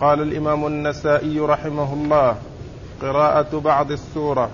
[0.00, 2.36] قال الإمام النسائي رحمه الله
[3.02, 4.50] قراءة بعض السورة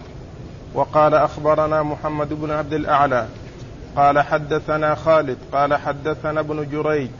[0.75, 3.27] وقال أخبرنا محمد بن عبد الأعلى
[3.97, 7.11] قال حدثنا خالد قال حدثنا ابن جريج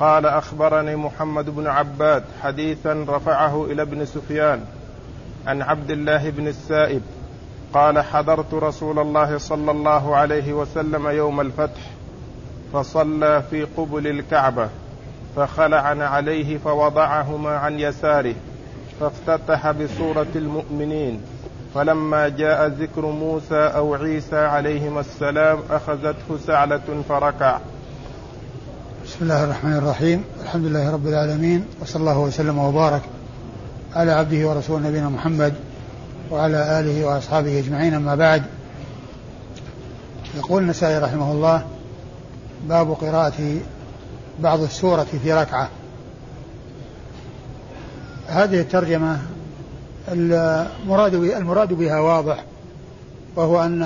[0.00, 4.64] قال أخبرني محمد بن عباد حديثا رفعه إلى ابن سفيان
[5.46, 7.02] عن عبد الله بن السائب
[7.74, 11.80] قال حضرت رسول الله صلى الله عليه وسلم يوم الفتح
[12.72, 14.68] فصلى في قبل الكعبة.
[15.36, 18.34] فخلعن عليه فوضعهما عن يساره
[19.00, 21.20] فافتتح بسوره المؤمنين.
[21.74, 27.58] فلما جاء ذكر موسى أو عيسى عليهما السلام أخذته سعلة فركع.
[29.06, 30.24] بسم الله الرحمن الرحيم.
[30.42, 33.02] الحمد لله رب العالمين وصلى الله وسلم وبارك
[33.94, 35.54] على عبده ورسوله نبينا محمد
[36.30, 37.94] وعلى آله وأصحابه أجمعين.
[37.94, 38.42] أما بعد
[40.34, 41.66] يقول النسائي رحمه الله
[42.68, 43.60] باب قراءة
[44.40, 45.68] بعض السورة في ركعة.
[48.28, 49.18] هذه الترجمة
[50.08, 52.44] المراد المراد بها واضح
[53.36, 53.82] وهو أن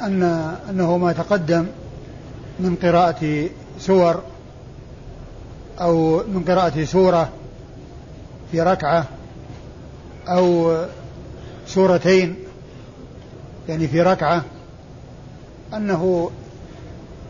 [0.00, 0.22] أن
[0.70, 1.66] أنه ما تقدم
[2.60, 4.22] من قراءة سور
[5.80, 7.28] أو من قراءة سورة
[8.52, 9.04] في ركعة
[10.28, 10.76] أو
[11.66, 12.36] سورتين
[13.68, 14.44] يعني في ركعة
[15.74, 16.30] أنه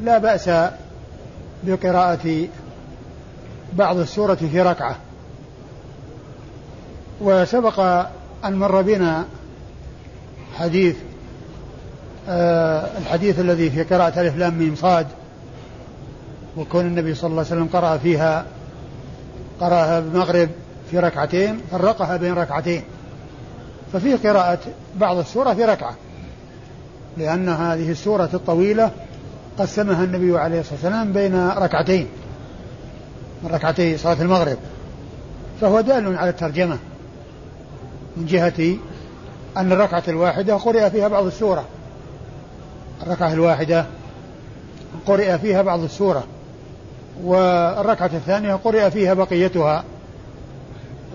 [0.03, 0.51] لا بأس
[1.63, 2.49] بقراءة
[3.73, 4.97] بعض السورة في ركعة.
[7.21, 7.81] وسبق
[8.45, 9.25] أن مر بنا
[10.59, 10.97] حديث
[12.29, 15.07] آه الحديث الذي في قراءة ألف لام ميم صاد
[16.57, 18.45] وكون النبي صلى الله عليه وسلم قرأ فيها
[19.61, 20.49] قرأها بالمغرب
[20.91, 22.83] في ركعتين فرقها بين ركعتين.
[23.93, 24.59] ففي قراءة
[24.97, 25.95] بعض السورة في ركعة
[27.17, 28.91] لأن هذه السورة الطويلة
[29.59, 32.07] قسمها النبي عليه الصلاة والسلام بين ركعتين.
[33.43, 34.57] من ركعتي صلاة المغرب.
[35.61, 36.79] فهو دال على الترجمة
[38.17, 38.77] من جهة
[39.57, 41.65] أن الركعة الواحدة قرئ فيها بعض السورة.
[43.03, 43.87] الركعة الواحدة
[45.07, 46.25] قرئ فيها بعض السورة.
[47.25, 49.85] والركعة الثانية قرئ فيها بقيتها.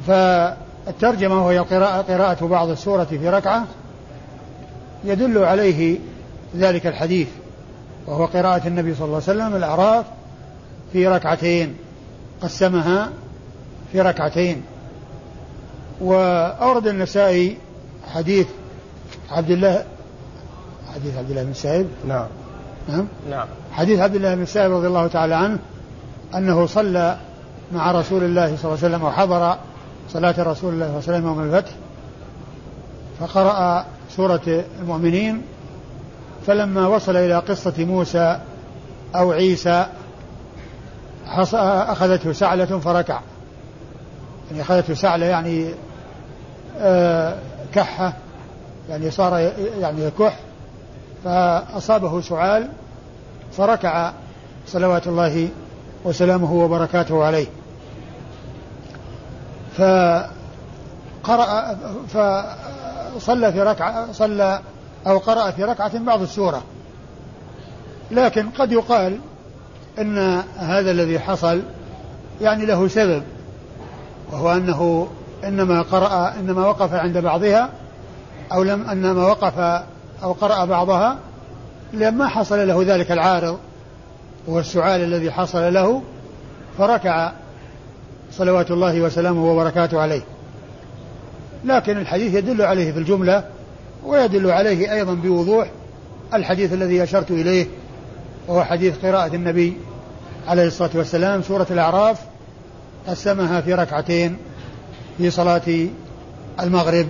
[0.07, 3.65] فالترجمة وهي قراءة, قراءة بعض السورة في ركعة
[5.03, 5.97] يدل عليه
[6.55, 7.27] ذلك الحديث.
[8.07, 10.05] وهو قراءة النبي صلى الله عليه وسلم الأعراف
[10.93, 11.75] في ركعتين
[12.41, 13.09] قسمها
[13.91, 14.63] في ركعتين.
[16.01, 17.57] وأورد النسائي
[18.13, 18.47] حديث
[19.31, 19.85] عبد الله
[20.93, 21.87] حديث عبد الله بن سعيد.
[22.07, 22.27] نعم.
[22.89, 23.07] نعم.
[23.29, 23.47] نعم.
[23.71, 25.59] حديث عبد الله بن سعيد رضي الله تعالى عنه
[26.35, 27.17] أنه صلى
[27.71, 29.57] مع رسول الله صلى الله عليه وسلم وحضر
[30.09, 31.71] صلاة رسول الله صلى الله عليه وسلم يوم الفتح
[33.19, 35.41] فقرأ سورة المؤمنين
[36.47, 38.39] فلما وصل إلى قصة موسى
[39.15, 39.85] أو عيسى
[41.53, 43.19] أخذته سعلة فركع.
[44.51, 45.69] يعني أخذته سعلة يعني
[46.79, 47.35] آه
[47.73, 48.13] كحة
[48.89, 50.39] يعني صار يعني يكح.
[51.23, 52.69] فأصابه سعال
[53.51, 54.11] فركع
[54.67, 55.49] صلوات الله
[56.03, 57.47] وسلامه وبركاته عليه.
[59.77, 60.35] فقرأ
[62.07, 64.59] فصلى في ركعة صلى
[65.07, 66.63] أو قرأ في ركعة بعض السورة.
[68.11, 69.19] لكن قد يقال
[69.99, 71.61] أن هذا الذي حصل
[72.41, 73.23] يعني له سبب
[74.31, 75.07] وهو أنه
[75.43, 77.69] إنما قرأ إنما وقف عند بعضها
[78.53, 79.83] أو لم إنما وقف
[80.23, 81.17] أو قرأ بعضها
[81.93, 83.57] لما حصل له ذلك العارض
[84.47, 86.01] والسعال الذي حصل له
[86.77, 87.31] فركع
[88.31, 90.21] صلوات الله وسلامه وبركاته عليه.
[91.65, 93.43] لكن الحديث يدل عليه في الجملة
[94.05, 95.69] ويدل عليه أيضا بوضوح
[96.33, 97.67] الحديث الذي أشرت إليه
[98.47, 99.77] وهو حديث قراءة النبي
[100.47, 102.19] عليه الصلاة والسلام سورة الأعراف
[103.07, 104.37] قسمها في ركعتين
[105.17, 105.87] في صلاة
[106.59, 107.07] المغرب.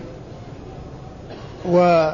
[1.66, 2.09] و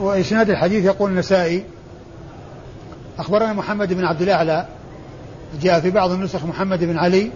[0.00, 1.64] وإسناد الحديث يقول النسائي
[3.18, 4.66] أخبرنا محمد بن عبد الأعلى
[5.62, 7.30] جاء في بعض النسخ محمد بن علي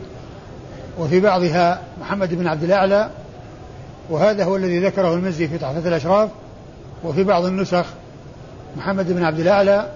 [1.01, 3.11] وفي بعضها محمد بن عبد الأعلى
[4.11, 6.31] وهذا هو الذي ذكره المزي في تحفة الأشراف
[7.05, 7.85] وفي بعض النسخ
[8.77, 9.87] محمد بن عبد الأعلى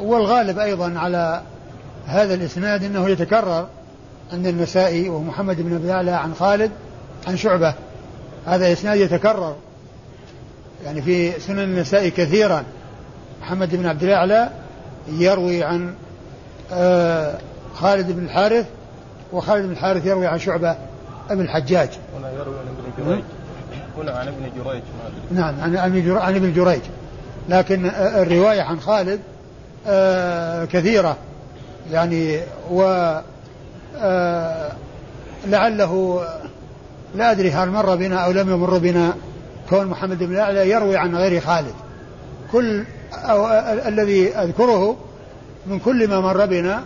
[0.00, 1.42] والغالب أيضا على
[2.06, 3.66] هذا الإسناد أنه يتكرر
[4.32, 6.70] عند النسائي ومحمد بن عبد الأعلى عن خالد
[7.28, 7.74] عن شعبة.
[8.46, 9.56] هذا إسناد يتكرر
[10.84, 12.64] يعني في سنن النسائي كثيرا.
[13.42, 14.50] محمد بن عبد الأعلى
[15.08, 15.94] يروي عن
[16.72, 17.38] آه
[17.74, 18.66] خالد بن الحارث
[19.32, 20.76] وخالد بن الحارث يروي عن شعبة
[21.30, 21.88] ابن الحجاج.
[22.18, 23.22] هنا يروي عن ابن جريج.
[23.98, 24.82] هنا عن ابن جريج
[25.30, 25.76] نعم عن
[26.16, 26.80] عن ابن جريج.
[27.48, 29.20] لكن الرواية عن خالد
[29.86, 31.16] آه كثيرة.
[31.90, 32.40] يعني
[32.70, 32.82] و
[33.96, 34.72] آه
[35.46, 36.24] لعله
[37.14, 39.14] لا أدري هل مر بنا أو لم يمر بنا
[39.70, 41.74] كون محمد بن الأعلى يروي عن غير خالد.
[42.52, 43.48] كل أو
[43.88, 44.96] الذي أذكره
[45.66, 46.82] من كل ما مر بنا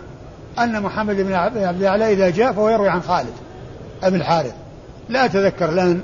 [0.59, 3.33] أن محمد بن عبد الأعلى إذا جاء فهو يروي عن خالد
[4.03, 4.53] أبي الحارث.
[5.09, 6.01] لا أتذكر الآن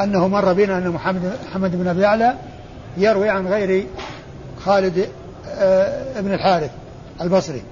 [0.00, 2.34] أنه مر بنا أن محمد محمد بن أبي الأعلى
[2.96, 3.86] يروي عن غير
[4.64, 5.08] خالد
[5.48, 6.70] آه، بن الحارث
[7.20, 7.62] البصري.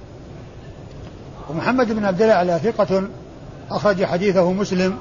[1.49, 3.03] ومحمد بن عبد الأعلى ثقة
[3.71, 4.97] أخرج حديثه مسلم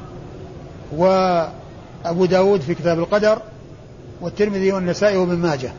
[0.96, 3.38] وأبو داود في كتاب القدر
[4.20, 5.72] والترمذي والنسائي وابن ماجه.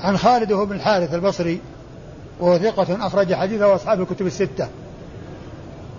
[0.00, 1.60] عن خالد بن الحارث البصري
[2.40, 4.68] وهو ثقة أخرج حديثه أصحاب الكتب الستة.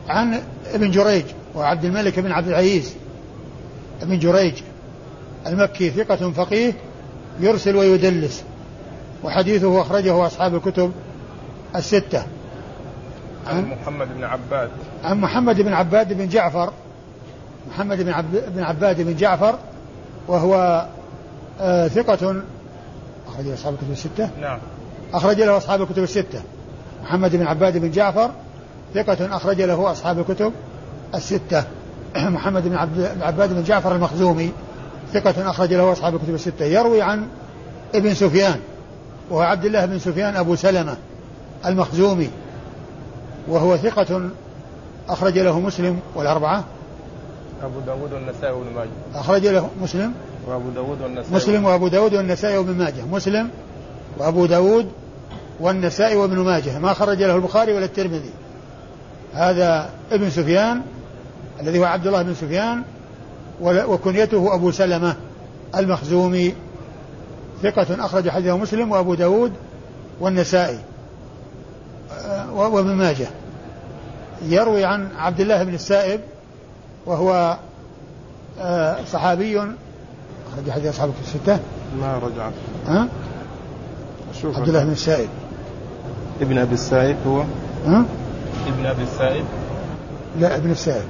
[0.09, 0.41] عن
[0.73, 1.25] ابن جريج
[1.55, 2.95] وعبد الملك بن عبد العزيز.
[4.01, 4.53] ابن جريج
[5.47, 6.73] المكي ثقة فقيه
[7.39, 8.43] يرسل ويدلس.
[9.23, 10.91] وحديثه أخرجه أصحاب الكتب
[11.75, 12.25] الستة.
[13.47, 14.69] عن محمد بن عباد.
[15.03, 16.73] عن محمد بن عباد بن جعفر.
[17.69, 19.59] محمد بن, عب بن عباد بن جعفر.
[20.27, 20.85] وهو
[21.61, 22.41] آه ثقة
[23.27, 24.29] أخرج له أصحاب الكتب الستة.
[24.41, 24.59] نعم.
[25.13, 26.41] أخرج له أصحاب الكتب الستة.
[27.03, 28.31] محمد بن عباد بن جعفر
[28.93, 30.53] ثقة أخرج له أصحاب الكتب
[31.15, 31.63] الستة.
[32.15, 32.75] محمد بن
[33.21, 34.51] عباد بن جعفر المخزومي
[35.13, 36.65] ثقة أخرج له أصحاب الكتب الستة.
[36.65, 37.27] يروي عن
[37.95, 38.59] ابن سفيان
[39.29, 40.97] وهو عبد الله بن سفيان أبو سلمة
[41.65, 42.29] المخزومي
[43.47, 44.29] وهو ثقة
[45.09, 46.63] أخرج له مسلم والأربعة.
[47.63, 48.89] أبو داود والنسائي وابن ماجه.
[49.15, 50.13] أخرج له مسلم
[50.47, 53.05] وأبو داود والنسائي مسلم وأبو داود والنسائي وابن ماجه.
[53.11, 53.49] مسلم
[54.17, 54.87] وأبو داود
[55.59, 58.31] والنسائي وابن ماجه ما خرج له البخاري ولا الترمذي.
[59.33, 60.81] هذا ابن سفيان
[61.61, 62.83] الذي هو عبد الله بن سفيان
[63.61, 65.15] وكنيته أبو سلمة
[65.75, 66.53] المخزومي
[67.63, 69.53] ثقة أخرج حديثه مسلم وأبو داود
[70.19, 70.79] والنسائي
[72.53, 73.27] وابن ماجه.
[74.45, 76.21] يروي عن عبد الله بن السائب
[77.05, 77.57] وهو
[78.61, 81.59] آه، صحابي أخرج حديث أصحاب الستة.
[82.01, 82.53] ما رجعت
[82.87, 83.07] ها؟
[84.41, 84.57] شوف.
[84.57, 85.29] عبد الله بن السائب
[86.41, 87.43] ابن أبي السائب هو؟
[87.85, 88.05] ها؟
[88.67, 89.45] ابن أبي السائب
[90.39, 91.05] لا ابن السائب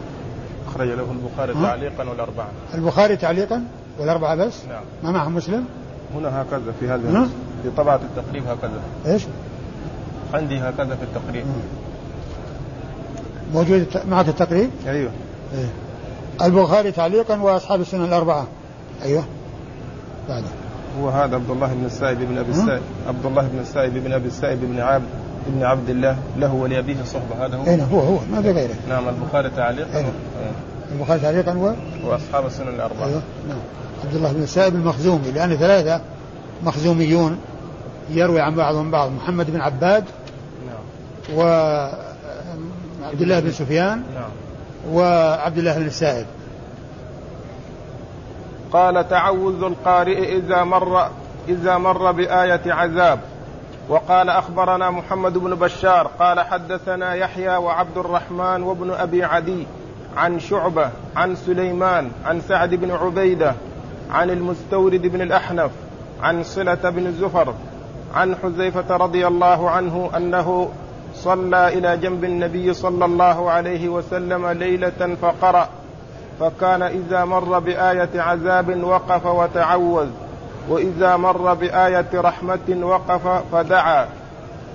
[0.68, 2.48] أخرج له البخاري تعليقا والأربعة.
[2.74, 3.64] البخاري تعليقا
[4.00, 4.84] والأربعة بس؟ نعم.
[5.04, 5.66] ما معهم مسلم؟
[6.16, 7.28] هنا هكذا في هذا
[7.64, 8.82] في طبعة التقريب هكذا.
[9.06, 9.24] إيش؟
[10.34, 11.46] عندي هكذا في التقريب.
[13.54, 15.12] موجود معك التقريب؟ أيوه.
[15.54, 15.70] إيه.
[16.48, 18.48] البخاري تعليقا وأصحاب السنن الأربعة.
[19.04, 19.24] أيوه.
[20.30, 20.48] بعده
[21.02, 24.28] هو هذا عبد الله بن السائب بن أبي السائب عبد الله بن السائب بن أبي
[24.28, 25.06] السائب بن عبد
[25.48, 26.18] بن عبد الله.
[26.38, 27.46] له ولأبيه صحبة.
[27.46, 28.76] هذا هو؟ أين هو؟ هو ما في غيره.
[28.90, 29.98] نعم البخاري تعليقا.
[29.98, 30.06] أين؟
[30.92, 31.74] البخاري تعليقا هو
[32.06, 33.06] وأصحاب السنن الأربعة.
[33.06, 33.58] أيوه نعم.
[34.06, 36.02] عبد الله بن السائب المخزومي لأن ثلاثة
[36.64, 37.38] مخزوميون
[38.10, 39.12] يروي عن بعضهم بعض.
[39.12, 40.04] محمد بن عباد
[40.68, 41.38] نعم.
[41.38, 44.30] وعبد الله بن سفيان نعم.
[44.92, 46.26] وعبد الله بن السائب
[48.74, 51.08] قال تعوذ القارئ إذا مر
[51.48, 53.20] إذا مر بآية عذاب.
[53.90, 59.68] وقال أخبرنا محمد بن بشار قال حدثنا يحيى وعبد الرحمن وابن أبي عدي
[60.18, 63.54] عن شعبة عن سليمان عن سعد بن عبيدة
[64.12, 65.72] عن المستورد بن الأحنف
[66.22, 67.54] عن صلة بن زفر
[68.16, 70.70] عن حذيفة رضي الله عنه أنه
[71.16, 75.70] صلى إلى جنب النبي صلى الله عليه وسلم ليلة فقرأ
[76.40, 80.08] فكان إذا مر بآية عذاب وقف وتعوذ
[80.70, 84.08] وإذا مر بآية رحمة وقف فدعا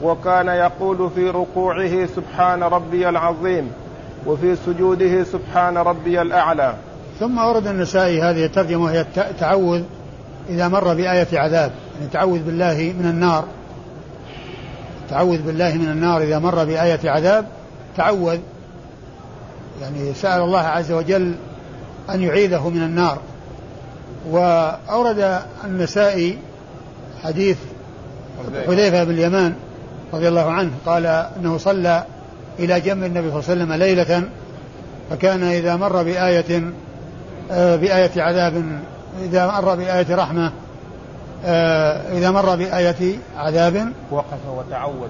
[0.02, 3.71] وكان يقول في ركوعه سبحان ربي العظيم
[4.26, 6.75] وفي سجوده سبحان ربي الأعلى.
[7.21, 9.83] ثم ورد النسائي هذه الترجمة وهي التعوذ
[10.49, 13.45] إذا مر بآية عذاب يعني تعوذ بالله من النار.
[15.11, 17.47] تعوذ بالله من النار إذا مر بآية عذاب
[17.97, 18.38] تعوذ
[19.83, 21.35] يعني سأل الله عز وجل
[22.11, 23.18] أن يعيذه من النار.
[24.30, 26.38] وأورد النسائي
[27.23, 27.56] حديث
[28.66, 29.04] حذيفة.
[29.04, 29.54] بن اليمان
[30.12, 32.04] رضي الله عنه قال أنه صلى
[32.59, 34.28] إلى جنب النبي صلى الله عليه وسلم ليلة
[35.11, 36.62] فكان إذا مر بآية
[37.50, 38.80] آه، بآية عذاب
[39.23, 40.52] إذا مر بآية رحمة
[41.44, 45.09] آه، إذا مر بآية عذاب وقف وتعوذ.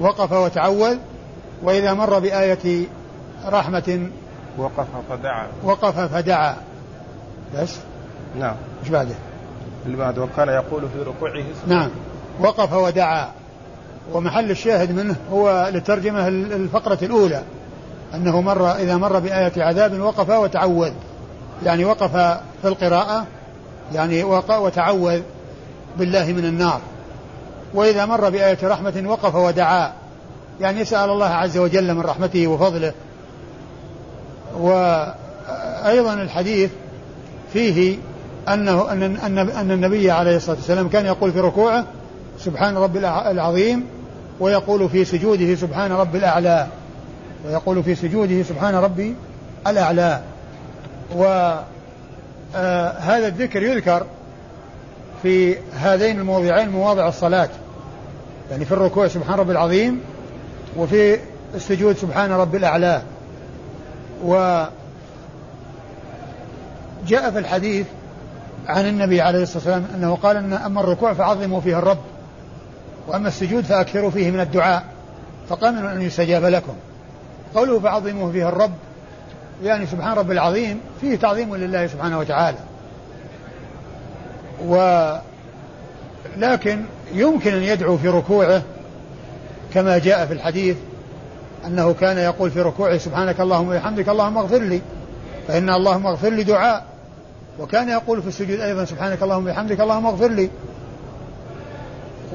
[0.00, 0.96] وقف وتعوذ
[1.62, 2.86] وإذا مر بآية
[3.46, 4.08] رحمة
[4.58, 5.46] وقف فدعا.
[5.64, 6.56] وقف فدعا.
[7.56, 7.76] بس؟
[8.38, 8.54] نعم.
[8.82, 9.14] إيش بعده؟
[9.86, 11.90] اللي بعده وكان يقول في ركوعه نعم.
[12.40, 13.28] وقف ودعا.
[14.12, 17.42] ومحل الشاهد منه هو لترجمة الفقرة الأولى.
[18.14, 20.92] أنه مر إذا مر بآية عذاب وقف وتعوذ.
[21.64, 22.16] يعني وقف
[22.62, 23.26] في القراءة
[23.94, 25.20] يعني وتعوذ
[25.98, 26.80] بالله من النار.
[27.74, 29.92] وإذا مر بآية رحمة وقف ودعا.
[30.60, 32.92] يعني يسأل الله عز وجل من رحمته وفضله
[34.58, 36.70] وأيضا الحديث
[37.52, 37.98] فيه
[38.48, 41.84] أنه أن أن أن النبي عليه الصلاة والسلام كان يقول في ركوعه
[42.38, 43.86] سبحان رب العظيم
[44.40, 46.66] ويقول في سجوده سبحان رب الأعلى
[47.46, 49.14] ويقول في سجوده سبحان ربي
[49.66, 50.20] الأعلى.
[51.14, 51.64] وهذا
[52.56, 54.06] آه الذكر يذكر
[55.22, 57.48] في هذين الموضعين مواضع الصلاة.
[58.50, 60.00] يعني في الركوع سبحان رب العظيم
[60.76, 61.18] وفي
[61.54, 63.02] السجود سبحان رب الأعلى.
[64.24, 64.64] و
[67.06, 67.86] جاء في الحديث
[68.66, 71.98] عن النبي عليه الصلاة والسلام أنه قال أن أما الركوع فعظموا فيه الرب
[73.08, 74.84] وأما السجود فأكثروا فيه من الدعاء
[75.48, 76.74] فقامن أن يستجاب لكم.
[77.54, 78.72] قوله فعظموا فيه الرب
[79.62, 82.58] يعني سبحان رب العظيم فيه تعظيم لله سبحانه وتعالى.
[84.66, 84.76] و
[86.36, 86.80] لكن
[87.14, 88.62] يمكن أن يدعو في ركوعه
[89.74, 90.76] كما جاء في الحديث
[91.66, 94.80] أنه كان يقول في ركوعه سبحانك اللهم وبحمدك اللهم اغفر لي
[95.48, 96.84] فإن اللهم اغفر لي دعاء.
[97.60, 100.50] وكان يقول في السجود أيضا سبحانك اللهم وبحمدك اللهم اغفر لي.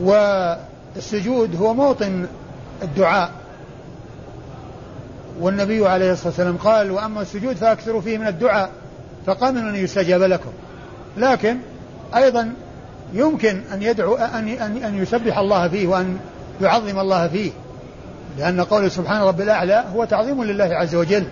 [0.02, 2.26] والسجود هو موطن
[2.84, 3.32] الدعاء.
[5.40, 8.70] والنبي عليه الصلاة والسلام قال وأما السجود فأكثروا فيه من الدعاء
[9.26, 10.52] فقام أن يستجاب لكم.
[11.18, 11.58] لكن
[12.16, 12.54] أيضا
[13.14, 16.18] يمكن أن يدعو أن أن أن يسبح الله فيه وأن
[16.62, 17.52] يعظم الله فيه.
[18.38, 21.28] لأن قوله سبحان رب الأعلى هو تعظيم لله عز وجل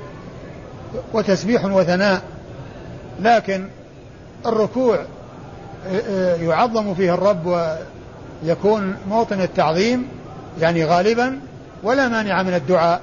[1.13, 2.21] وتسبيح وثناء
[3.21, 3.67] لكن
[4.45, 4.99] الركوع
[6.41, 7.71] يعظم فيه الرب
[8.43, 10.07] ويكون موطن التعظيم
[10.61, 11.39] يعني غالبا
[11.83, 13.01] ولا مانع من الدعاء.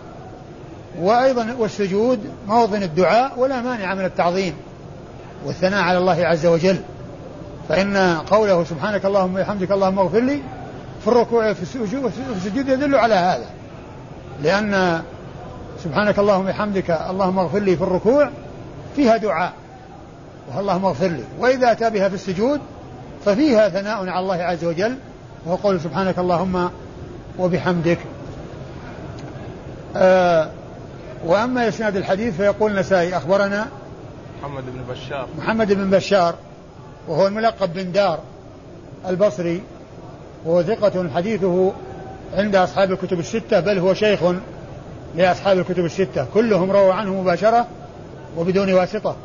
[1.01, 4.55] وأيضا والسجود موطن الدعاء ولا مانع من التعظيم
[5.47, 6.81] والثناء على الله عز وجل.
[7.69, 7.97] فإن
[8.31, 10.43] قوله سبحانك اللهم وبحمدك اللهم اغفر لي
[11.03, 13.47] في الركوع في السجود يدل على هذا.
[14.43, 15.03] لأن
[15.85, 18.31] سبحانك اللهم وبحمدك اللهم اغفر لي في الركوع
[18.97, 19.53] فيها دعاء.
[20.59, 21.25] اللهم اغفر لي.
[21.39, 22.61] وإذا أتى بها في السجود
[23.25, 24.97] ففيها ثناء على الله عز وجل
[25.47, 26.71] وهو قول سبحانك اللهم
[27.39, 27.99] وبحمدك.
[29.97, 30.51] آه
[31.27, 33.67] وأما إسناد الحديث فيقول النسائي أخبرنا
[34.43, 35.29] محمد بن بشار.
[35.39, 36.35] محمد بن بشار
[37.09, 38.19] وهو الملقب بن دار
[39.09, 39.63] البصري
[40.45, 41.73] وهو ثقة حديثه
[42.33, 44.21] عند أصحاب الكتب الستة بل هو شيخ
[45.17, 46.27] لأصحاب الكتب الستة.
[46.35, 47.67] كلهم رووا عنه مباشرة
[48.37, 49.17] وبدون واسطة.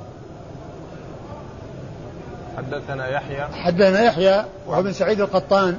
[2.57, 3.47] حدثنا يحيى.
[3.53, 5.77] حدثنا يحيى وهو بن سعيد القطان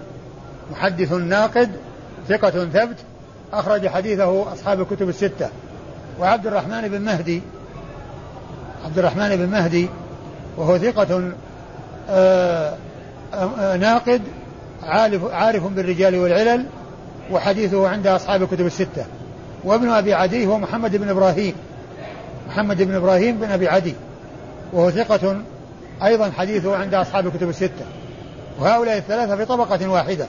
[0.73, 1.71] محدث ناقد
[2.29, 2.97] ثقة ثبت
[3.53, 5.49] أخرج حديثه أصحاب الكتب الستة.
[6.21, 7.43] وعبد الرحمن بن مهدي
[8.85, 9.89] عبد الرحمن بن مهدي
[10.57, 11.33] وهو ثقة
[12.11, 12.75] آآ
[13.35, 14.23] آآ ناقد
[14.83, 16.67] عارف, عارف بالرجال والعلل
[17.33, 19.05] وحديثه عند أصحاب الكتب الستة.
[19.65, 21.55] وابن أبي عدي هو محمد بن إبراهيم.
[22.49, 23.95] محمد بن إبراهيم بن أبي عدي.
[24.73, 25.37] وهو ثقة
[26.05, 27.85] أيضا حديثه عند أصحاب الكتب الستة.
[28.61, 30.27] وهؤلاء الثلاثة في طبقة واحدة.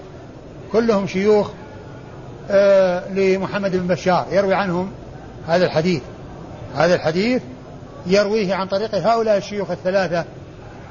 [0.71, 1.49] كلهم شيوخ
[2.51, 4.25] آه لمحمد بن بشار.
[4.31, 4.91] يروي عنهم
[5.47, 6.01] هذا الحديث.
[6.75, 7.41] هذا الحديث
[8.07, 10.25] يرويه عن طريق هؤلاء الشيوخ الثلاثة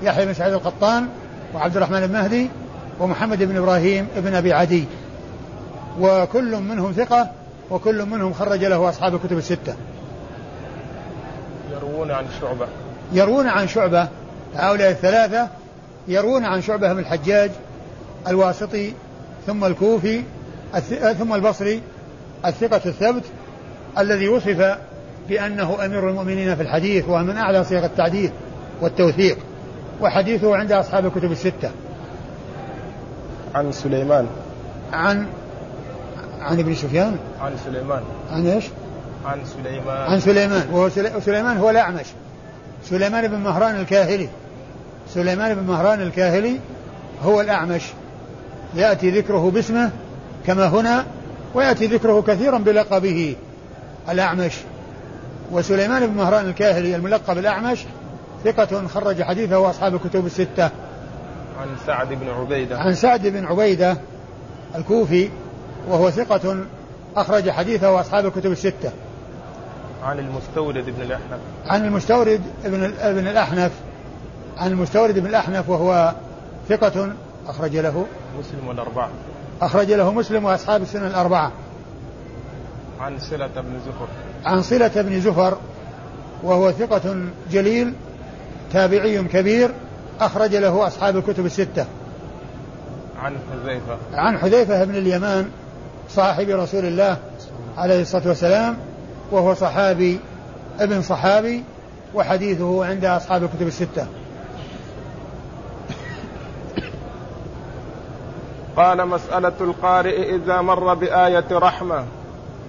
[0.03, 1.09] يحيى بن سعيد القطان
[1.55, 2.49] وعبد الرحمن المهدي
[3.00, 4.85] ومحمد بن إبراهيم بن أبي عدي.
[6.00, 7.31] وكل منهم ثقة
[7.71, 9.75] وكل منهم خرج له أصحاب الكتب الستة.
[11.73, 12.67] يروون عن شعبة.
[13.12, 14.09] يروون عن شعبة.
[14.55, 15.49] هؤلاء الثلاثة
[16.09, 17.50] يروون عن شعبة بن الحجاج
[18.28, 18.93] الواسطي
[19.47, 20.23] ثم الكوفي
[21.19, 21.83] ثم البصري
[22.47, 23.25] الثقة الثبت
[23.99, 24.78] الذي وصف
[25.28, 28.31] بأنه أمير المؤمنين في الحديث وهو من أعلى صيغ التعديل
[28.81, 29.38] والتوثيق
[30.00, 31.71] وحديثه عند أصحاب الكتب الستة.
[33.55, 34.26] عن سليمان.
[34.93, 35.26] عن
[36.40, 38.02] عن ابن سفيان؟ عن سليمان.
[38.30, 38.64] عن إيش؟
[39.26, 40.11] عن سليمان.
[40.11, 40.68] عن سليمان.
[40.73, 40.88] وهو
[41.21, 42.07] سليمان هو الأعمش.
[42.85, 44.28] سليمان بن مهران الكاهلي.
[45.14, 46.59] سليمان بن مهران الكاهلي
[47.25, 47.83] هو الأعمش.
[48.75, 49.90] يأتي ذكره باسمه
[50.47, 51.07] كما هنا
[51.54, 53.37] ويأتي ذكره كثيرا بلقبه
[54.11, 54.52] الأعمش.
[55.52, 57.78] وسليمان بن مهران الكاهلي الملقب الأعمش
[58.45, 60.71] ثقة خرج حديثه أصحاب الكتب الستة.
[61.61, 62.78] عن سعد بن عبيدة.
[62.78, 63.97] عن سعد بن عبيدة
[64.76, 65.28] الكوفي.
[65.88, 66.64] وهو ثقة
[67.16, 68.90] أخرج حديثه أصحاب الكتب الستة.
[70.02, 71.38] عن المستورد بن الأحنف.
[71.66, 73.73] عن المستورد بن ابن الأحنف.
[74.57, 76.12] عن المستورد بن الأحنف وهو
[76.68, 77.12] ثقة
[77.49, 78.07] أخرج له.
[78.38, 79.09] مسلم والأربعة.
[79.62, 81.52] أخرج له مسلم وأصحاب السنة الأربعة.
[83.00, 84.09] عن صلة بن زفر.
[84.45, 85.59] عن صلة بن زفر
[86.42, 87.16] وهو ثقة
[87.50, 87.95] جليل
[88.73, 89.71] تابعي كبير
[90.21, 91.87] أخرج له أصحاب الكتب الستة.
[93.23, 93.99] عن حذيفة.
[94.14, 95.50] عن حذيفة بن اليمان
[96.09, 97.17] صاحب رسول الله
[97.77, 98.77] عليه الصلاة والسلام
[99.31, 100.21] وهو صحابي
[100.81, 101.65] ابن صحابي
[102.15, 104.07] وحديثه عند أصحاب الكتب الستة.
[108.77, 112.05] قال مسألة القارئ إذا مر بآية رحمة.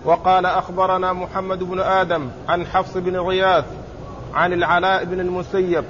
[0.05, 3.65] وقال أخبرنا محمد بن آدم عن حفص بن غياث
[4.33, 5.83] عن العلاء بن المسيب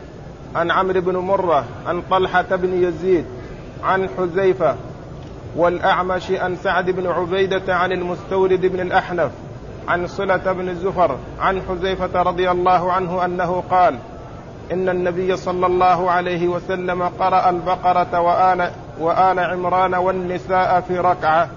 [0.56, 3.25] عن عمرو بن مرة عن طلحة بن يزيد
[3.84, 4.75] عن حذيفة
[5.56, 9.32] والأعمش عن سعد بن عبيدة عن المستورد بن الأحنف
[9.88, 13.96] عن صلة بن الزفر عن حذيفة رضي الله عنه أنه قال
[14.72, 21.48] إن النبي صلى الله عليه وسلم قرأ البقرة وآل, وآل عمران والنساء في ركعة.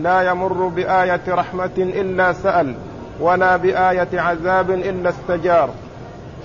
[0.00, 2.74] لا يمر بآية رحمة إلا سأل
[3.20, 5.70] ولا بآية عذاب إلا استجار.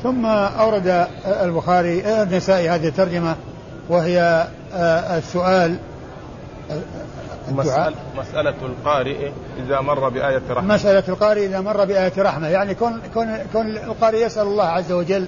[0.04, 3.36] ثم أورد البخاري النسائي هذه الترجمة
[3.90, 5.78] وهي آه، السؤال
[7.52, 9.32] مسألة, مسألة القارئ
[9.66, 10.74] إذا مر بآية رحمة.
[10.76, 12.48] مسألة القارئ إذا مر بآية رحمة.
[12.48, 15.28] يعني كون, كون, كون القارئ يسأل الله عز وجل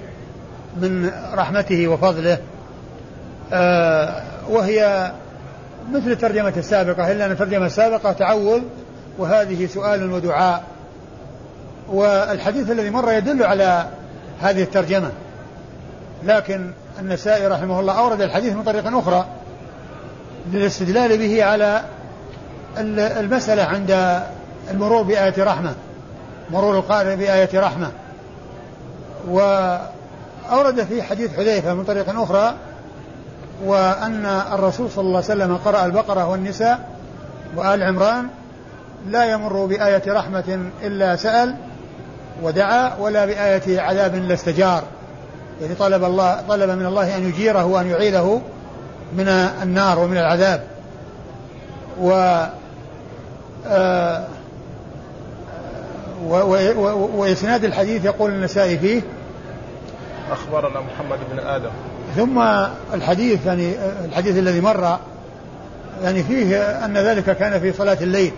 [0.76, 2.38] من رحمته وفضله
[3.52, 5.12] آه وهي
[5.92, 7.12] مثل الترجمة السابقة.
[7.12, 8.60] إلا أن الترجمة السابقة تعوذ
[9.18, 10.64] وهذه سؤال ودعاء.
[11.88, 13.86] والحديث الذي مر يدل على
[14.40, 15.10] هذه الترجمة.
[16.24, 16.70] لكن
[17.00, 19.26] النسائي رحمه الله أورد الحديث من طريق أخرى.
[20.52, 21.82] للاستدلال به على
[22.96, 24.20] المسألة عند
[24.70, 25.74] المرور بآية رحمة
[26.50, 27.90] مرور القارئ بآية رحمة.
[29.28, 32.54] وأورد في حديث حذيفة من طريق أخرى
[33.64, 36.88] وأن الرسول صلى الله عليه وسلم قرأ البقرة والنساء
[37.56, 38.26] وآل عمران
[39.08, 41.54] لا يمر بآية رحمة إلا سأل
[42.42, 44.82] ودعا ولا بآية عذاب إلا استجار.
[45.62, 48.40] يعني طلب الله طلب من الله أن يجيره وأن يعيذه
[49.16, 49.28] من
[49.62, 50.62] النار ومن العذاب.
[52.00, 52.44] و
[53.66, 54.24] آه،
[57.16, 59.02] وإسناد الحديث يقول النسائي فيه.
[60.32, 61.70] أخبرنا محمد بن آدم.
[62.16, 62.38] ثم
[62.94, 64.98] الحديث يعني الحديث الذي مر
[66.02, 68.32] يعني فيه أن ذلك كان في صلاة الليل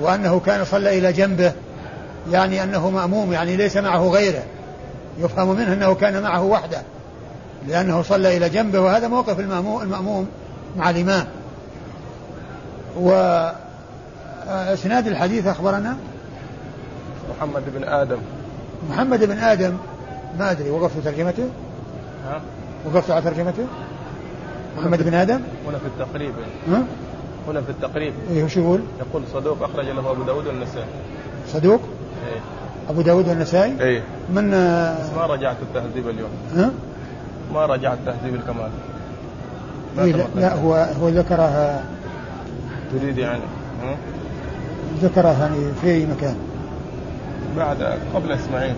[0.00, 1.52] وأنه كان صلى إلى جنبه
[2.30, 4.42] يعني أنه مأموم يعني ليس معه غيره.
[5.18, 6.82] يفهم منه أنه كان معه وحده.
[7.68, 10.28] لأنه صلى إلى جنبه وهذا موقف المأموم, المأموم
[10.76, 11.26] مع الإمام
[12.96, 13.56] وإسناد
[15.06, 15.96] الحديث أخبرنا
[17.36, 18.18] محمد بن آدم
[18.90, 19.72] محمد بن آدم
[20.38, 21.48] ما أدري وقفت ترجمته
[22.28, 22.40] ها؟
[22.86, 23.64] وقفت على ترجمته
[24.78, 26.32] محمد بن آدم هنا في التقريب
[26.70, 26.82] ها؟
[27.48, 30.86] هنا في التقريب إيه وش يقول؟ يقول صدوق أخرج له أبو داود والنسائي
[31.48, 31.80] صدوق؟
[32.28, 32.40] إيه
[32.90, 36.70] أبو داود والنسائي؟ إيه من بس ما رجعت التهذيب اليوم ها؟
[37.56, 38.70] ما رجعت تهذيب الكمال.
[39.98, 41.82] إيه لا, لا هو هو ذكرها
[42.92, 43.42] تريد يعني
[43.82, 43.96] ها؟
[45.02, 46.36] ذكرها يعني في أي مكان؟
[47.56, 48.74] بعد قبل إسماعيل.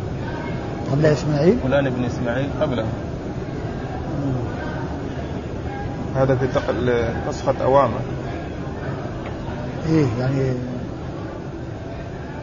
[0.93, 2.85] قبل إسماعيل؟ فلان بن إسماعيل قبله.
[6.17, 6.47] هذا في
[7.29, 8.01] نسخة أوامر.
[9.89, 10.53] إيه يعني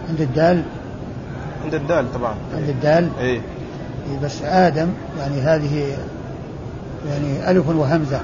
[0.10, 0.64] عند الدال؟
[1.64, 2.36] عند الدال طبعا.
[2.56, 3.42] عند الدال؟ إيه,
[4.10, 4.88] إيه بس آدم
[5.20, 5.98] يعني هذه
[7.10, 8.20] يعني ألف وهمزة.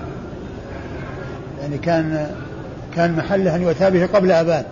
[1.61, 2.27] يعني كان
[2.95, 4.63] كان محله أن يؤتى به قبل أبان.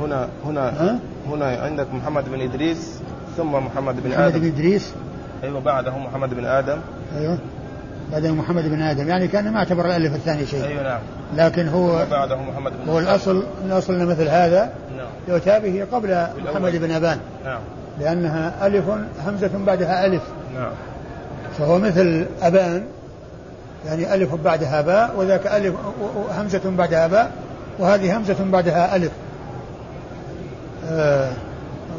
[0.00, 2.98] هنا هنا ها؟ هنا عندك محمد بن إدريس
[3.36, 4.40] ثم محمد بن محمد آدم.
[4.40, 4.92] بن إدريس.
[5.42, 6.78] أيوه بعده محمد بن آدم.
[7.18, 7.38] أيوه.
[8.12, 9.08] بعده محمد بن آدم.
[9.08, 10.64] يعني كان ما اعتبر الألف الثاني شيء.
[10.64, 11.00] أيوه نعم.
[11.36, 14.72] لكن هو بعده محمد بن هو الأصل الأصل مثل هذا.
[14.96, 15.06] نعم.
[15.28, 17.18] يؤتى به قبل محمد بن أبان.
[17.44, 17.60] نعم.
[18.00, 18.84] لأنها ألف
[19.26, 20.22] همزة بعدها ألف.
[20.54, 20.72] نعم.
[21.58, 22.84] فهو مثل أبان.
[23.88, 25.74] يعني ألف بعدها باء وذاك ألف
[26.38, 27.32] همزة بعدها باء
[27.78, 29.12] وهذه همزة بعدها ألف.
[30.90, 31.30] آه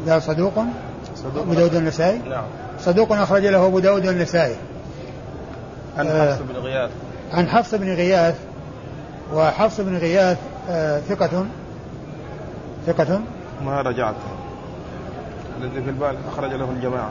[0.08, 0.52] قال صدوق.
[1.16, 1.42] صدوق.
[1.42, 2.18] أبو داود النسائي.
[2.18, 2.44] نعم.
[2.80, 4.56] صدوق أخرج له أبو داود النسائي.
[5.98, 6.90] عن آه حفص بن غياث.
[7.32, 8.34] عن حفص بن غياث.
[9.34, 10.38] وحفص بن غياث
[10.70, 11.44] آه ثقة.
[12.86, 13.20] ثقة.
[13.64, 14.14] ما رجعت.
[15.60, 17.10] الذي في البال أخرج له الجماعة.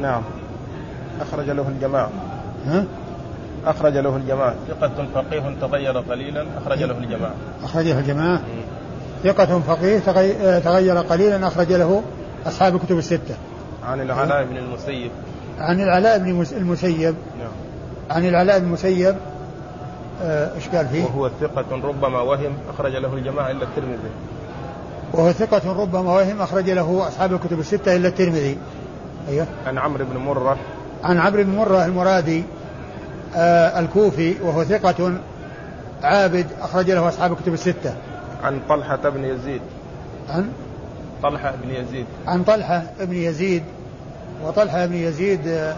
[0.00, 0.22] نعم.
[1.20, 2.10] أخرج له الجماعة.
[2.66, 2.84] ها؟
[3.66, 4.54] أخرج له الجماعة.
[4.68, 7.34] ثقة فقيه تغير قليلا أخرج له الجماعة.
[7.64, 8.40] أخرج له الجماعة.
[9.24, 9.98] ثقة فقيه
[10.58, 12.02] تغير قليلا أخرج له
[12.46, 13.34] أصحاب الكتب الستة.
[13.84, 15.10] عن العلاء بن المسيب.
[15.58, 17.14] عن العلاء بن المسيب.
[17.38, 17.52] نعم.
[18.10, 19.16] عن العلاء بن المسيب.
[20.22, 24.10] آه، إيش قال فيه؟ وهو ثقة ربما وهم أخرج له الجماعة إلا الترمذي.
[25.12, 28.58] وهو ثقة ربما وهم أخرج له أصحاب الكتب الستة إلا الترمذي.
[29.28, 29.46] أيوه.
[29.66, 30.56] عن عمرو بن مرة.
[31.04, 32.38] عن عمرو بن مرة المرادي.
[32.38, 32.59] آه
[33.36, 35.12] الكوفي وهو ثقة
[36.02, 37.94] عابد أخرج له أصحاب الكتب الستة.
[38.42, 39.60] عن طلحة بن يزيد.
[40.28, 40.52] عن؟
[41.22, 42.06] طلحة بن يزيد.
[42.26, 43.62] عن طلحة بن يزيد.
[44.44, 45.76] وطلحة بن يزيد آه،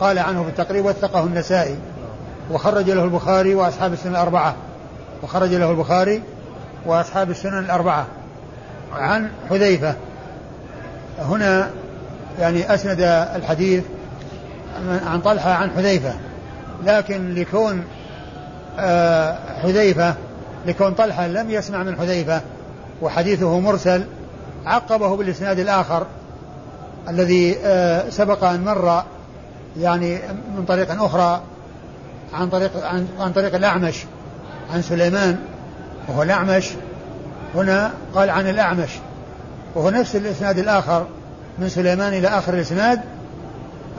[0.00, 1.76] قال عنه في التقريب وثقه النسائي.
[2.50, 4.54] وخرج له البخاري وأصحاب السنن الأربعة.
[5.22, 6.22] وخرج له البخاري
[6.86, 8.06] وأصحاب السنن الأربعة.
[8.92, 9.94] عن حذيفة.
[11.18, 11.70] هنا
[12.40, 13.00] يعني أسند
[13.36, 13.84] الحديث
[15.06, 16.14] عن طلحة عن حذيفة.
[16.84, 17.84] لكن لكون
[18.78, 20.14] آه، حذيفة
[20.66, 22.40] لكون طلحة لم يسمع من حذيفة
[23.02, 24.04] وحديثه مرسل
[24.66, 26.06] عقبه بالإسناد الآخر
[27.08, 29.02] الذي آه، سبق أن مر
[29.80, 30.18] يعني
[30.56, 31.40] من طريق أخرى
[32.32, 34.04] عن طريق عن, عن طريق الأعمش
[34.72, 35.38] عن سليمان
[36.08, 36.70] وهو الأعمش
[37.54, 38.90] هنا قال عن الأعمش
[39.74, 41.06] وهو نفس الإسناد الآخر
[41.58, 43.00] من سليمان إلى آخر الإسناد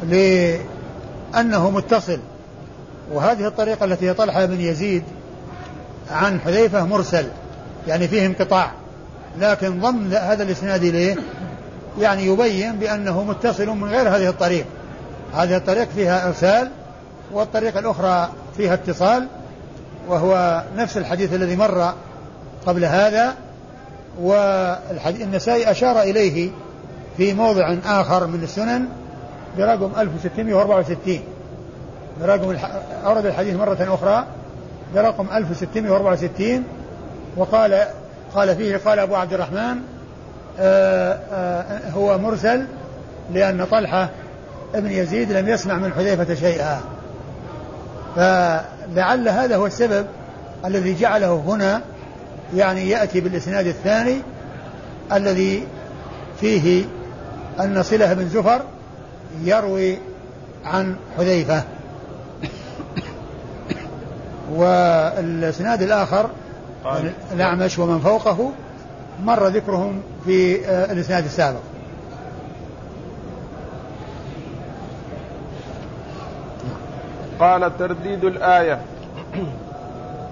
[0.10, 2.20] لأنه متصل
[3.14, 5.04] وهذه الطريقة التي طلحة بن يزيد
[6.12, 7.26] عن حذيفة مرسل
[7.88, 8.72] يعني فيه انقطاع.
[9.40, 11.16] لكن ضم هذا الإسناد إليه
[12.00, 14.66] يعني يبين بأنه متصل من غير هذه الطريق.
[15.34, 16.70] هذه الطريق فيها إرسال
[17.32, 19.28] والطريقة الأخرى فيها اتصال
[20.08, 21.94] وهو نفس الحديث الذي مر
[22.66, 23.36] قبل هذا.
[24.22, 26.50] والنسائي أشار إليه
[27.18, 28.86] في موضع آخر من السنن
[29.58, 31.20] برقم 1664
[32.22, 32.58] برقم
[33.06, 34.26] أورد الحديث مرة أخرى
[34.96, 36.64] برقم 1664
[37.38, 37.84] وقال
[38.36, 39.78] قال فيه قال أبو عبد الرحمن
[40.60, 42.66] آآ آه، آآ آه، هو مرسل
[43.34, 44.10] لأن طلحة
[44.76, 46.82] ابن يزيد لم يسمع من حذيفة شيئا.
[48.16, 50.06] فلعل هذا هو السبب
[50.66, 51.82] الذي جعله هنا
[52.56, 54.22] يعني يأتي بالإسناد الثاني
[55.14, 55.68] الذي
[56.42, 56.86] فيه
[57.60, 58.62] أن صلة بن زفر
[59.44, 59.98] يروي
[60.66, 61.64] عن حذيفة.
[64.56, 66.30] والإسناد الآخر
[67.32, 68.52] الأعمش ومن فوقه
[69.24, 71.60] مر ذكرهم في آه، الإسناد السابق.
[77.40, 78.82] قال ترديد الآية.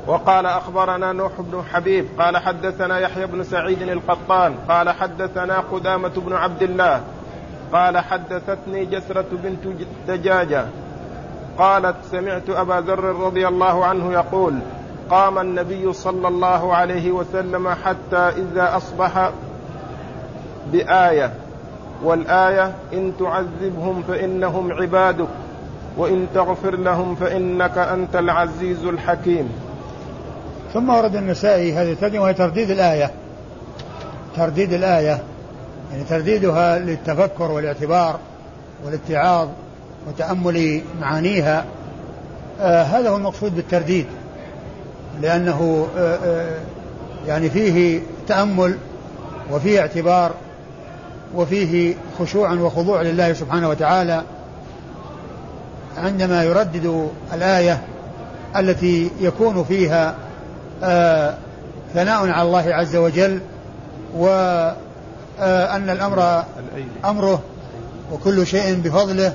[0.07, 6.33] وقال أخبرنا نوح بن حبيب قال حدثنا يحيى بن سعيد القطان قال حدثنا قدامة بن
[6.33, 7.01] عبد الله
[7.73, 10.65] قال حدثتني جسرة بنت دجاجة
[11.59, 14.53] قالت سمعت أبا ذر رضي الله عنه يقول
[15.09, 19.31] قام النبي صلى الله عليه وسلم حتى إذا أصبح
[20.71, 21.33] بآية
[22.03, 25.27] والآية إن تعذبهم فإنهم عبادك
[25.97, 29.49] وإن تغفر لهم فإنك أنت العزيز الحكيم.
[30.73, 33.11] ثم ورد النسائي هذه الترجمة وهي ترديد الآية.
[34.35, 35.19] ترديد الآية
[35.91, 38.19] يعني ترديدها للتفكر والاعتبار
[38.85, 39.47] والاتعاظ.
[40.07, 41.65] وتأمل معانيها
[42.61, 44.05] آه هذا هو المقصود بالترديد
[45.21, 46.59] لأنه آه آه
[47.27, 48.77] يعني فيه تأمل
[49.51, 50.31] وفيه اعتبار
[51.35, 54.23] وفيه خشوع وخضوع لله سبحانه وتعالى
[55.97, 57.81] عندما يردد الآية
[58.57, 60.15] التي يكون فيها
[60.83, 61.37] آه
[61.93, 63.39] ثناء على الله عز وجل
[64.17, 66.43] وأن الأمر
[67.05, 67.41] أمره
[68.11, 69.33] وكل شيء بفضله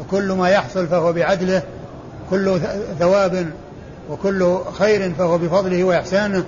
[0.00, 1.62] وكل ما يحصل فهو بعدله
[2.30, 2.60] كل
[2.98, 3.46] ثواب
[4.10, 6.44] وكل خير فهو بفضله وإحسانه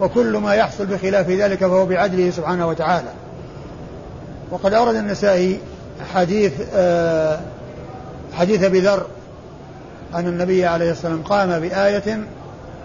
[0.00, 3.08] وكل ما يحصل بخلاف ذلك فهو بعدله سبحانه وتعالى
[4.50, 5.60] وقد أورد النسائي
[6.14, 7.40] حديث آه
[8.32, 9.06] حديث أبي ذر
[10.14, 12.24] أن النبي عليه الصلاة والسلام قام بآية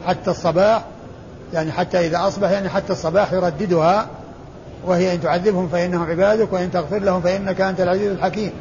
[0.07, 0.83] حتى الصباح
[1.53, 4.07] يعني حتى إذا أصبح يعني حتى الصباح يرددها
[4.85, 8.51] وهي إن تعذبهم فإنهم عبادك وإن تغفر لهم فإنك أنت العزيز الحكيم.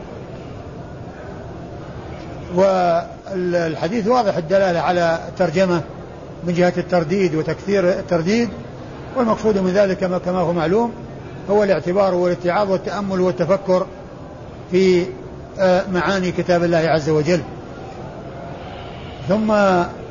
[2.55, 5.83] والحديث واضح الدلالة على الترجمه
[6.45, 8.49] من جهة الترديد وتكثير الترديد
[9.17, 10.93] والمقصود من ذلك كما هو معلوم
[11.51, 13.87] هو الاعتبار والاتعاظ والتأمل والتفكر
[14.71, 15.07] في
[15.61, 17.41] آه، معاني كتاب الله عز وجل.
[19.29, 19.51] ثم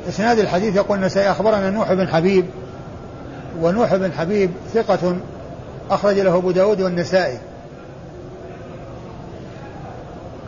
[0.08, 2.44] إسناد الحديث يقول النسائي أخبرنا نوح بن حبيب
[3.60, 5.16] ونوح بن حبيب ثقة
[5.90, 7.38] أخرج له أبو داود والنسائي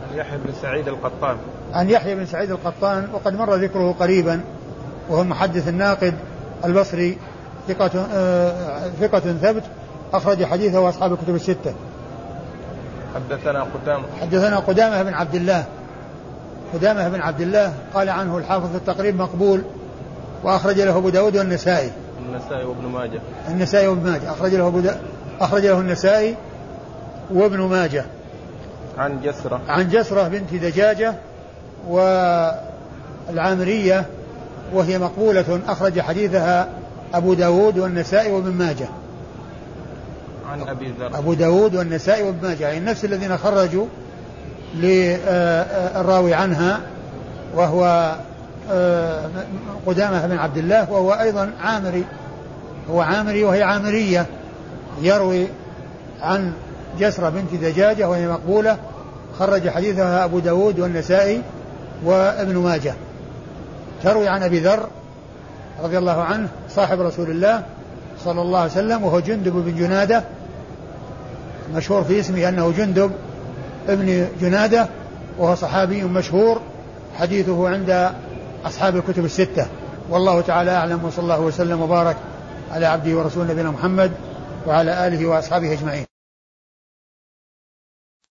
[0.15, 1.37] يحيى بن سعيد القطان.
[1.73, 4.41] عن يحيى بن سعيد القطان وقد مر ذكره قريبا
[5.09, 6.13] وهو المحدث الناقد
[6.65, 7.17] البصري
[7.67, 9.63] ثقة آه ثقة ثبت
[10.13, 11.73] أخرج حديثه أصحاب الكتب الستة.
[13.15, 14.03] حدثنا قدامة.
[14.21, 15.65] حدثنا قدامة بن عبد الله.
[16.73, 19.61] قدامة بن عبد الله قال عنه الحافظ في التقريب مقبول
[20.43, 21.91] وأخرج له أبو داود والنسائي.
[22.25, 23.21] النسائي وابن ماجه.
[23.47, 24.31] النسائي وابن ماجه.
[24.31, 24.81] أخرج له أبو
[25.41, 26.35] أخرج له النسائي
[27.33, 28.05] وابن ماجه.
[28.97, 29.61] عن جسرة.
[29.67, 31.13] عن جسرة بنت دجاجة
[33.29, 34.05] والعامرية
[34.73, 36.69] وهي مقبولة أخرج حديثها
[37.13, 38.87] أبو داود والنسائي وابن ماجة.
[40.49, 41.17] عن أبي ذر.
[41.17, 42.63] أبو داود والنسائي وابن ماجة.
[42.63, 43.85] يعني نفس الذين خرجوا
[44.75, 46.79] للراوي عنها
[47.55, 48.15] وهو
[48.71, 49.29] آه،
[49.85, 52.05] قدامة بن عبد الله وهو أيضا عامري.
[52.89, 54.25] هو عامري وهي عامرية.
[55.01, 55.47] يروي
[56.21, 56.53] عن
[56.99, 58.77] جسرة بنت دجاجة وهي مقبولة
[59.39, 61.41] خرج حديثها أبو داود والنسائي
[62.05, 62.93] وابن ماجه.
[64.03, 64.87] تروي عن أبي ذر
[65.83, 67.63] رضي الله عنه صاحب رسول الله
[68.25, 70.23] صلى الله عليه وسلم وهو جندب بن جنادة.
[71.75, 73.11] مشهور في اسمه أنه جندب
[73.89, 74.87] ابن جنادة
[75.37, 76.61] وهو صحابي مشهور
[77.19, 78.09] حديثه عند
[78.65, 79.65] أصحاب الكتب الستة.
[80.09, 82.15] والله تعالى أعلم وصلى الله وسلم وبارك
[82.71, 84.11] على عبده ورسوله نبينا محمد
[84.67, 86.10] وعلى آله وأصحابه أجمعين.